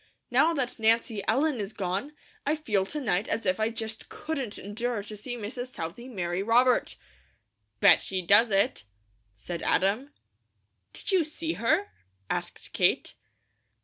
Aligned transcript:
Now 0.31 0.51
that 0.55 0.79
Nancy 0.79 1.21
Ellen 1.27 1.59
is 1.59 1.73
gone, 1.73 2.13
I 2.43 2.55
feel 2.55 2.87
to 2.87 2.99
night 2.99 3.27
as 3.27 3.45
if 3.45 3.59
I 3.59 3.69
just 3.69 4.09
couldn't 4.09 4.57
endure 4.57 5.03
to 5.03 5.15
see 5.15 5.37
Mrs. 5.37 5.67
Southey 5.67 6.07
marry 6.07 6.41
Robert." 6.41 6.95
"Bet 7.81 8.01
she 8.01 8.23
does 8.23 8.49
it!" 8.49 8.85
said 9.35 9.61
Adam. 9.61 10.11
"Did 10.91 11.11
you 11.11 11.23
see 11.23 11.53
her?" 11.53 11.91
asked 12.31 12.73
Kate. 12.73 13.13